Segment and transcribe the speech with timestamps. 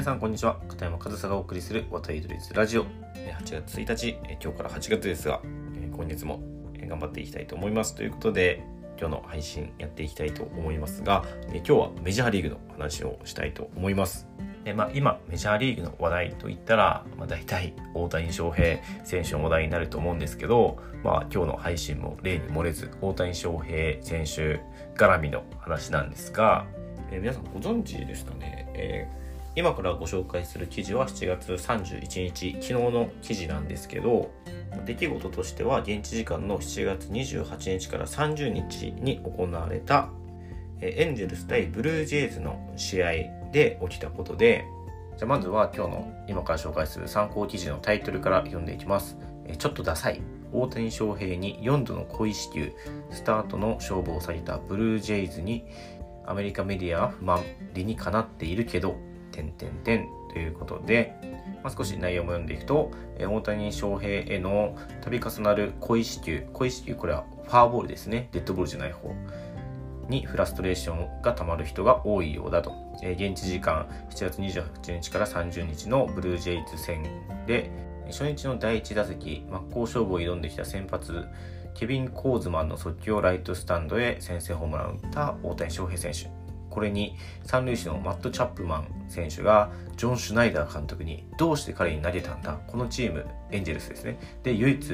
[0.00, 0.58] 皆さんこんにちは。
[0.66, 2.86] 片山和沙がお送りする渡り鳥ズラジオ。
[2.86, 2.88] 8
[3.44, 5.42] 月1日今日から8月ですが
[5.94, 6.40] 今月も
[6.88, 7.94] 頑張っていきたいと思います。
[7.94, 8.64] ということで
[8.98, 14.26] 今日の配信やっていきたいと思いますが今日はメジャーリーグの話をしたいと思います。
[14.64, 24.62] でまあ、今メジャーリーグの話題といったら、まあ、大体大谷翔平選手の話題になると思うんですけど、まあ、今日の配信も例に漏れず大谷翔平選手
[24.96, 26.64] 絡みの話なんですが、
[27.10, 29.19] えー、皆さんご存知ですかね、え、
[29.56, 34.30] 今からご紹介する記事は7月31日昨日の記事なんですけど
[34.86, 40.08] 出来事としては現地時間の7月28日から30日に行われた
[40.80, 43.12] エンジェルス対ブルージェイズの試合
[43.52, 44.64] で起きたことで
[45.20, 49.18] じゃあまずは今日の今から紹介する参考記事のタイトルから読んでいきます。
[49.58, 50.22] ちょっとダサい。
[50.52, 52.72] 大谷翔平に4度の故意支給
[53.10, 55.64] スタートの勝負を下げたブルージェイズに
[56.24, 57.42] アメリカメディアは不満
[57.74, 58.96] 理にかなっているけど
[59.46, 61.14] 点点点ということで、
[61.62, 68.28] まあ、少し内容も読んでいくと大谷翔平への度重なる故意支給故意支給これはファーボールですね。
[68.32, 69.14] デッドボールじゃない方。
[70.10, 77.02] にフラストレーションがたまる人が多いようだと、えー、現地時間7月28日から30日のブルージェイズ戦
[77.46, 77.70] で
[78.08, 81.24] 初日の第1打席真っ向勝負を挑んできた先発
[81.74, 86.39] ケビン・コーズマンの速球をライトスタンドへ先制ホームランを打った大谷翔平選手。
[86.70, 94.18] これに三塁手のマット・チャップマン選手がジョン・シュナイダー監督にどうして彼に投げたんだこのチームエンジェルスですね。
[94.42, 94.92] で唯一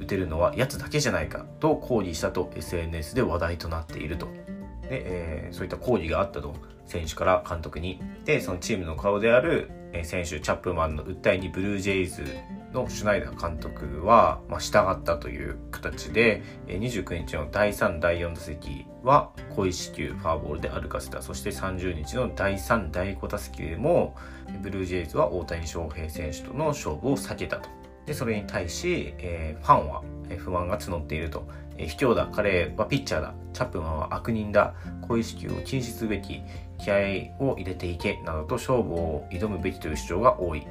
[0.00, 4.26] 打てるのはやつだけじゃないかと抗議したと SNS で話題となっていると。
[4.26, 6.54] で、えー、そういった抗議があったと
[6.86, 8.00] 選手から監督に。
[8.24, 9.70] でそのチームの顔である
[10.02, 12.24] 選手チャップマンの訴えにブルージェイズ
[12.72, 24.16] のシュナイダー監督は、まあ、従ったという形で29日の第3第4打席は小石球ファーボールで歩かせたそして30日の第3第5打席でも
[24.62, 27.68] ブルージェイズは大谷翔平選手との勝負を避けたと。
[28.06, 30.02] でそれに対し、えー、ファンは
[30.38, 31.46] 不満が募っていると。
[31.78, 34.74] え卑怯だ、彼はピッチャーだ、チャップマンは悪人だ、
[35.06, 36.42] 小意識を禁止すべき、
[36.78, 36.96] 気合
[37.38, 40.66] を入れていけ、などと勝負を挑むべきという主張が多い。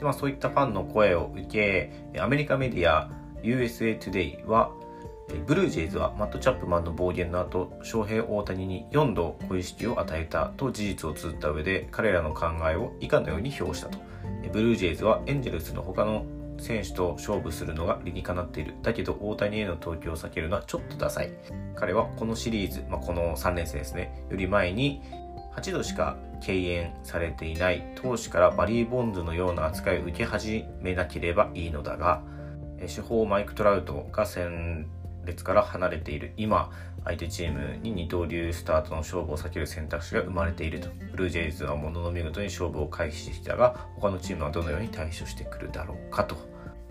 [0.00, 3.10] でまあ、そういったファンの声を受け、アメリカメディア
[3.42, 4.72] USA Today は、
[5.46, 13.98] ブルージェイズはマット・チャップマンの暴言の後、翔平大谷に4度小意識を与えたと事実を綴った上で、彼らの考えを以下のように評したと。
[14.50, 16.24] ブルージェイズはエンジェルスの他の
[16.58, 18.76] 選手と勝負するのが理にかなっている。
[18.82, 21.30] だけど大谷への投球を避けるのはちょっとダサい。
[21.76, 25.02] 彼はこのシリーズ、まあ、この3連戦ですね、より前に
[25.56, 32.22] 8度しか敬遠されていない投手からバリー・ボンズのような扱いを受け始めなければいいのだが、
[32.86, 34.88] 主砲マイク・トラウトが戦
[35.24, 36.70] 列から離れている今、
[37.04, 40.88] 相手チームに二刀流スタートの勝負を避ける選択肢が生まれていると。
[41.10, 46.36] ブルージェイズはものの見事に勝負を回避してきたが、他のチームはどのように対処してくるだろうかと。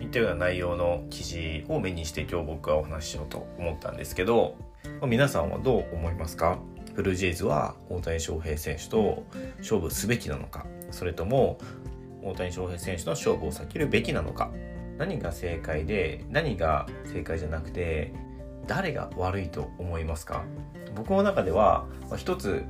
[0.00, 4.56] いったような内容の記事を目にして今日僕はお話ししようと思ったんですけど、
[5.06, 6.58] 皆さんはどう思いますか？
[6.94, 9.24] ブルージェイズは大谷翔平選手と
[9.58, 11.58] 勝負すべきなのかそれとも
[12.22, 14.50] 大谷翔平選手の勝負を避けるべきなのか
[14.98, 18.12] 何が正解で何が正解じゃなくて
[18.66, 20.44] 誰が悪いと思いますか？
[20.94, 21.86] 僕の中では
[22.16, 22.64] 一つ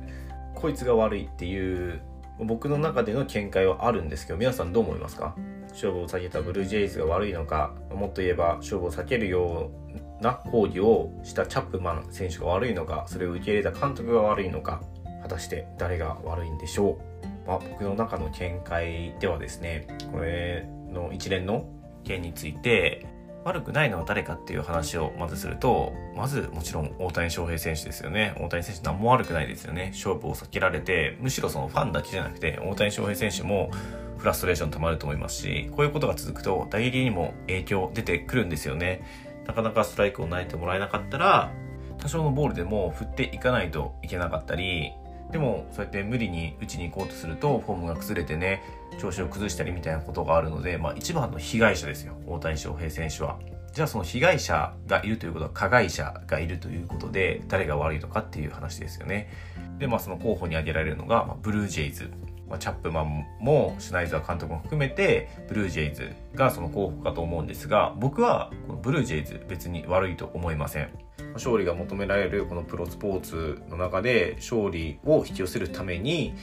[0.55, 2.01] こいつが悪いっていう
[2.39, 5.35] 僕の中での見解はあるんですけど皆さんどう思いますか？
[5.69, 9.80] 勝負を避けたブルージェイズが悪いのかもっと言えば勝負を避けるよう
[10.21, 14.81] な抗議をしたチャップマン選手が悪いのかそれを受け入れた監督が悪いのか
[15.23, 16.99] 果たして誰が悪いんでしょ
[17.45, 21.65] う、まあ、僕の中の見解ではですねこれの一連の
[22.03, 23.05] 件について
[23.43, 28.35] 悪くないのは誰かっていう話をまずすると、まずもちろん大谷翔平選手ですよね。
[28.39, 29.91] 大谷選手何も悪くないですよね。
[29.93, 33.71] 勝負を避けられて、むしろそのファンだけじゃなくて、大谷翔平選手も
[34.17, 39.03] フラストレーション溜まると思いますし、こういうことが続くと打撃にも影響出てくるんですよね。
[39.47, 41.51] なかなかストライクを投げてもらえなかったら、
[41.97, 44.91] 多少のボールでも振っていかないといけなかったり、
[45.31, 48.61] でもそうやって無理に打ちに行こうとするとフォームが崩れてね
[48.99, 53.39] 調子を崩したりみたいなことがあるので、まあ、一番の被害者ですよ大谷翔平選手は。
[53.73, 59.29] じゃあその被害者がいるということは加害者がいるということで誰が悪いのかっていう話ですよね。
[59.79, 62.11] でまあその候補に挙げられるのが、まあ、ブルージェイズ。
[62.51, 70.89] まあ、チャップマンもシュナイザー監督も含めてブルージェイズがその候補かと思うんですが僕はこのブルージェイズ別に悪いと思いません。
[71.33, 76.33] 勝利が求められるこのプロスポーツの中で勝利を引き寄せるために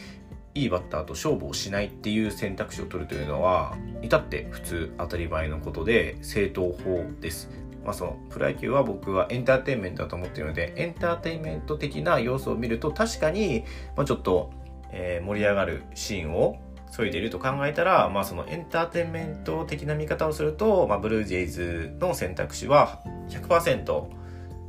[0.55, 7.51] いいバッターと勝負をしないっていう選択肢を取るというのは至って普通当たり前のことで正当法です。
[7.85, 13.65] まあ、そのプロ野球は僕はエンターテインメントだと思っているのでエンターテインメント的な要素を見ると確かに、
[13.97, 14.51] まあ、ちょっと、
[14.93, 16.59] えー、盛り上がるシーンを
[16.91, 24.19] 削いでいると考えたら、まあ、そのエンターテインメント的な見方をすると、まあ、ブルージェイズの選択肢は100%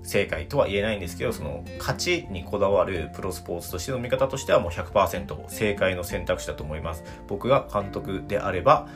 [0.04, 7.04] 正解とは言えないんですけどその勝ちにこだわるプロスポーツとしての見方としてはもう100%正解の選択肢だと思います。
[7.28, 8.88] 僕が監督であれば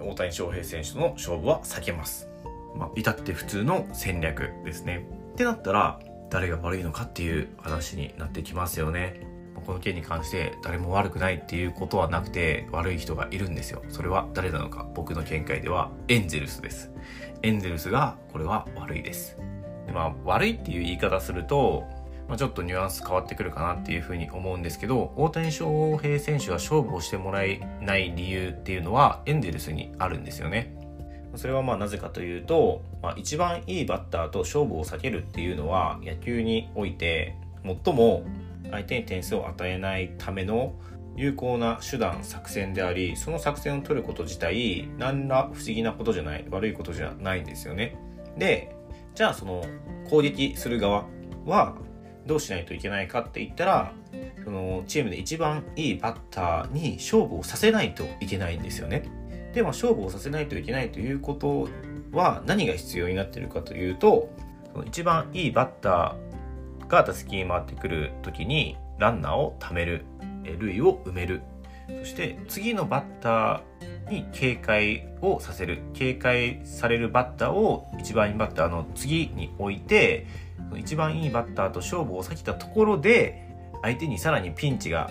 [0.00, 2.28] 大谷翔平選手との勝負は避けます。
[2.76, 5.06] まあ至って普通の戦略ですね。
[5.32, 9.31] ってなったら誰が悪いのかっていう話になってきますよね。
[9.66, 13.82] この件に関して誰も悪くないっていうことはなくて悪い人がいるんですよ。
[13.88, 14.86] それは誰なのか。
[14.94, 16.90] 僕の見解ではエンゼルスです。
[17.42, 19.36] エンゼルスがこれは悪いです。
[19.86, 21.84] でまあ悪いっていう言い方すると、
[22.28, 30.76] まあ、ちょっとニュアンス変わってくるかなっていうふうに思うんですけど大谷翔平選手が勝負をしてもらえない理由っていうのはエンゼルスにあるんですよね。
[31.34, 38.22] それはまあなぜかというと、まあ、一番いいバッターと勝負を避けるっていうのは野球において最も
[38.72, 40.74] 相手に点数を与えないための
[41.16, 47.96] 有効な手段作戦でありその作戦を取ること自体何ら不思議なことじゃない悪いことじゃないんですよね。
[48.36, 48.74] で
[49.14, 49.64] じゃあその
[50.08, 51.04] 攻撃する側
[51.44, 51.76] は
[52.26, 53.92] どうしないといけないかって言ったら
[54.44, 59.04] そのチームで一番いいバッターに勝負をさせないといけないんですよね。
[59.52, 61.68] でも勝負をさせないといけないということ
[62.12, 64.30] は何が必要になっているかというと
[64.72, 66.31] その一番いいバッター
[66.92, 70.04] が打席に回ってくる時にランナーを貯める。
[70.58, 71.42] 塁を埋める。
[72.00, 75.82] そして次のバッターに警戒をさせる。
[75.94, 80.26] 警戒されるバッターを一番いいバッターの次に置いて
[80.76, 83.42] 一番いいバッターと勝負を避けたところで
[83.82, 85.10] 相手にさらにピンチが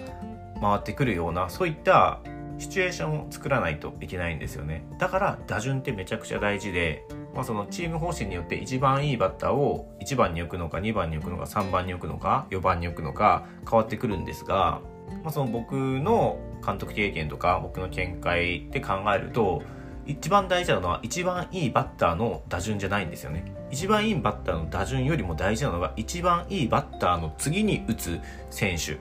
[0.62, 2.22] 回ってくるようなそういった
[2.58, 4.86] シチュエーションを作らないといけないんですよね。
[5.00, 14.82] だから打順ってめちゃくちゃ大事でまあ、そのチーム方針によって一番いいバッターを1番に置くのか2番に置くのか3番に置くのか4番に置くのか変わってくるんですが、
[15.24, 19.64] まあ、その僕の監督経験とか僕の見解で考えると
[20.06, 23.54] 一番大事なのは一番いいバッターの打順じゃないんですよね。
[23.70, 28.20] 一番いいバッターの打順よりも大事なのが一番いいバッターの次に打つ
[28.50, 28.98] 選手。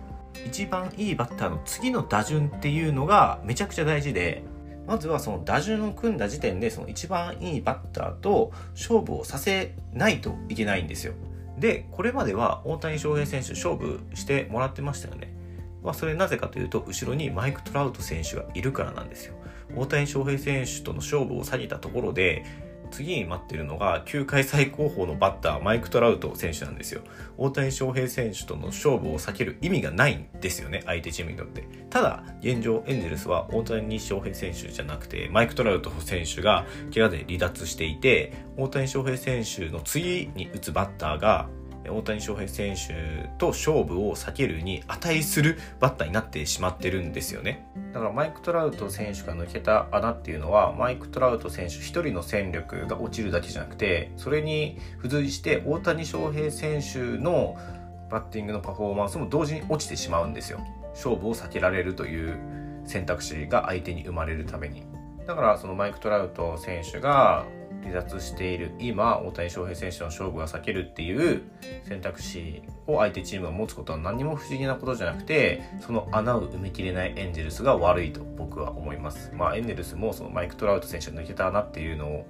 [0.47, 4.45] 一番いいバッターの次の打順っていうのがめちゃくちゃ大事で
[4.87, 11.15] まずはその打順を組んだ時点でその一番いいバッターと勝負をさせないといけないんですよ。
[11.59, 15.35] で、これまでは大谷翔平選手勝負してもらってましたよね。
[15.83, 19.35] まあ、それなぜかというと、後ろにマイク・トラウト選手がいるからなんですよ。
[19.77, 22.45] 大谷翔平選手との勝負を下げたところで、
[22.91, 27.03] 次に待ってるのが球界最高峰のバッターマイク・トラウト選手なんですよ。
[27.39, 31.65] 大谷翔平選手との勝負を避ける意味がないんですよね相手チームにとって。
[31.89, 41.49] ただ現状エンゼルスは大谷翔平選手じゃなくてマイク・トラウト選手が怪我で離脱していて大谷翔平選手の次に打つバッターが
[41.89, 47.67] 大谷翔平選手と勝負を避けるに値するバッターになってしまってるんですよね。
[47.93, 57.57] だからマイク・トラウト選手が抜けた穴っていうのはマイク・トラウト選手1人の戦力が落ちるだけじゃなくてそれに付随して大谷翔平選手の
[58.11, 60.61] バッティングのパフォーマンスも同時に落ちてしまうんですよ。
[60.93, 62.39] 勝負を避けられるという
[62.85, 64.85] 選択肢が相手に生まれるために。
[65.27, 67.47] だからそのマイク・トラウト選手が
[67.83, 71.43] 離脱している今大谷翔平選手の勝負が避けるっていう
[71.85, 79.33] 選択肢を相手チームが持つことは何も不思議なことじゃなくてその穴を埋めきれないエンゼルスが悪いと僕は思います。
[79.35, 82.25] まあエンゼルスもそのマイク・トラウト選手が抜けた穴っていうの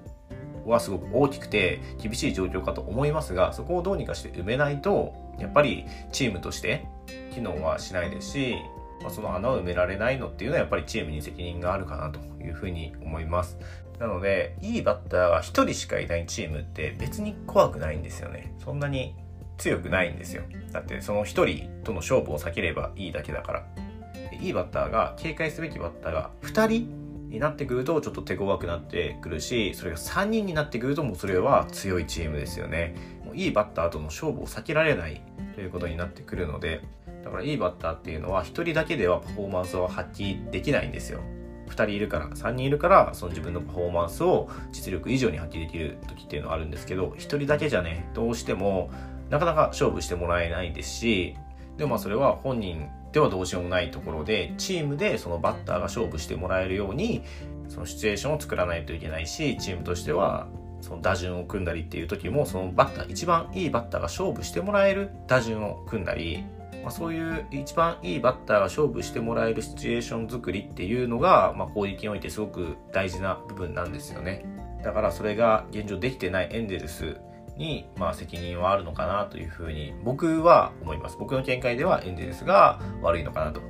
[0.66, 6.86] はすごく大きくて厳しい状況かと思いますがそこをどうにかして埋めないとやっぱりチームとして
[7.32, 8.56] 機能はしないですし
[9.00, 13.58] まあ、その穴を埋められないのっていうのはやっぱりチームに責任があるかなというふうに思います。
[13.98, 18.54] なので、いいバッターが1人しかいないチームって別に怖くないんですよね。
[18.58, 19.14] そんなに
[19.58, 20.42] 強くないんですよ。
[20.72, 23.66] だってその1人との勝負を避ければいいだけだから。
[24.40, 32.94] いいバッターが、警戒すべきバッターが2人になってくるとちょっと手強くなってくるし、それが3人になってくるともうそれは強いチームですよね。
[33.24, 35.22] もういいバッターとの勝負を避けられない
[35.54, 36.80] ということになってくるので、
[37.24, 41.20] だからいいバッターっていうのは1人だけではパフォーマンスを発揮できないんですよ。
[41.68, 48.90] 2人いるから3人いるからその自分のパフォーマンスを実力以上に発揮できる時っていうのはあるんですけど1人だけじゃねどうしても
[49.30, 51.36] なかなか勝負してもらえないですし
[51.76, 57.22] でもまあそれは本人ではどうしようもないところでチームでそのバッターが勝負してもらえるように
[57.68, 60.48] そのシチュエーションを作らないといけないしチームとしては
[60.80, 66.44] その打順を組んだりっていう時もそのバッター一番いいバッターが勝負してもらえる打順を組んだり
[66.82, 74.44] まあ、そういう一番いいバッターが勝負してもらえるシチュエーション作りっていうのが、まあ、攻撃においてすごく大事な部分なんですよね。
[74.82, 77.18] だからそれが現状できてないエンゼルス
[77.56, 81.16] に、まあ、責任はあるのかなというふうに僕は思います。
[81.18, 83.60] 僕の見解ではエンゼルスが悪いのかなと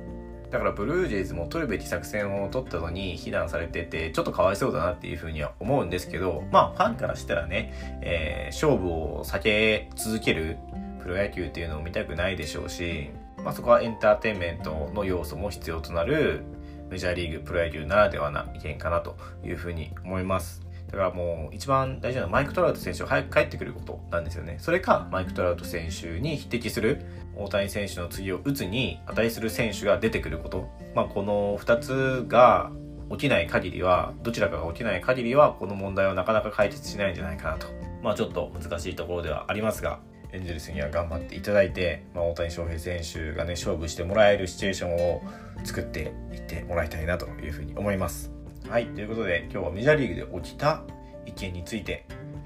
[0.51, 10.57] だからブルージェイズも取るべき作戦を取ったのに非難されてて、ちょっとかわいそうだなっていうふうには思うんですけど、まあファンからしたらね、えー、勝負を避け続ける
[11.01, 13.09] プロ野球っていうのを見たくないでしょうし、
[13.43, 16.43] まあそこはエンターテインメントの要素も必要となる
[16.89, 20.61] メジャーリーグ、プロ野球ならではな意見かなというふうに思います。
[20.91, 24.57] だからもう一番大事なのはマイク・トラウト選手が早く帰ってくることなんですよね。
[24.59, 27.01] それかマイク・トラウト選手に匹敵する
[27.35, 30.69] 大谷選手の次を打つに値する選手が出てくること。
[30.93, 32.71] まあこの2つが
[33.09, 37.67] 起きない限りは、どちらかが起きない限りはこの問題はなかなか解決しないんじゃないかなと。
[38.03, 39.99] まあちょっと難しいところではありますが、
[40.33, 45.21] エンゼルスには頑張っていただいて、まあ、大谷翔平選手がね、勝負してもらえるシチュエーションを
[45.63, 48.31] 作っていってもらいたいなというふうに思います。
[48.69, 50.83] はい、ということで今日はメジャーリーグで起きた
[51.25, 52.05] 意見について、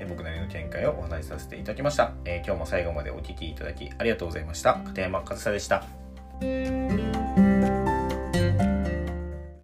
[0.09, 4.75] 僕なりの見解をお話しさせていただきました、えー、今日も最後までお聴きいただきありがとうございました。
[4.85, 5.85] 片山和沙でした。